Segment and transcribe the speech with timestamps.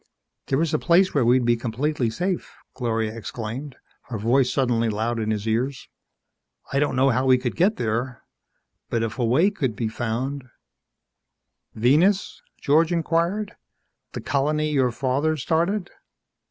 [0.47, 3.75] "There is a place where we'd be completely safe," Gloria exclaimed,
[4.09, 5.89] her voice suddenly loud in his ears.
[6.73, 8.23] "I don't know how we could get there.
[8.89, 10.45] But if a way could be found"
[11.75, 13.55] "Venus?" George inquired.
[14.13, 15.91] "The colony your father started?"